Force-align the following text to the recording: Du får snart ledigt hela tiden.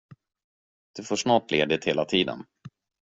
Du 0.95 1.03
får 1.03 1.15
snart 1.15 1.51
ledigt 1.51 1.85
hela 1.85 2.05
tiden. 2.05 2.43